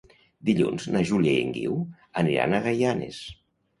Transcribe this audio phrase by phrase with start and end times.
[0.49, 1.77] Dilluns na Júlia i en Guiu
[2.23, 3.21] aniran a Gaianes.